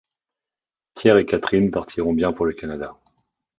[0.95, 2.95] Pierre et Catherine partiront bien pour le Canada.